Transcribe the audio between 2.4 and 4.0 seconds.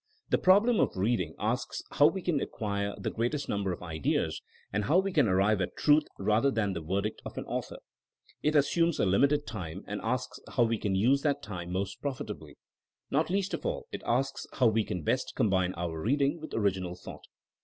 ac quire the greatest number of